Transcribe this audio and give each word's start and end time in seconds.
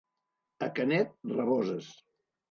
A 0.67 0.69
Canet, 0.79 1.11
raboses. 1.33 1.91